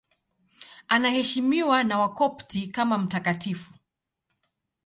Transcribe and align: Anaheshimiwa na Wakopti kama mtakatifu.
Anaheshimiwa 0.87 1.83
na 1.83 1.99
Wakopti 1.99 2.67
kama 2.67 2.97
mtakatifu. 2.97 3.73